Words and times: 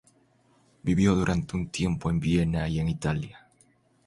Vivió 0.81 1.13
durante 1.13 1.55
un 1.55 1.69
tiempo 1.69 2.09
en 2.09 2.19
Viena 2.19 2.67
y 2.67 2.79
en 2.79 2.89
Italia. 2.89 3.47